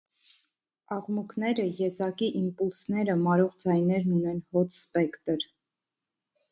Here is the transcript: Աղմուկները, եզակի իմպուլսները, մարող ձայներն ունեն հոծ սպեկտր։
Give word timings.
Աղմուկները, 0.95 1.65
եզակի 1.81 2.31
իմպուլսները, 2.41 3.19
մարող 3.29 3.55
ձայներն 3.67 4.19
ունեն 4.21 4.43
հոծ 4.57 4.77
սպեկտր։ 4.79 5.49